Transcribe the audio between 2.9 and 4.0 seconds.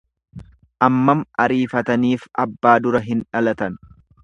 hin dhalatan.